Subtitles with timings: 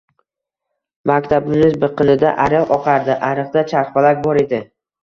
[1.11, 3.15] Maktabimiz biqinida ariq oqardi.
[3.33, 4.67] Ariqda charxpalak bor edi.